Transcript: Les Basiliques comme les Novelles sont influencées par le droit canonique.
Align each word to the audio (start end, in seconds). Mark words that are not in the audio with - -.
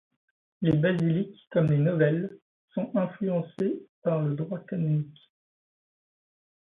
Les 0.63 0.75
Basiliques 0.75 1.47
comme 1.51 1.67
les 1.67 1.77
Novelles 1.77 2.35
sont 2.73 2.89
influencées 2.95 3.83
par 4.01 4.19
le 4.23 4.33
droit 4.33 4.57
canonique. 4.57 5.29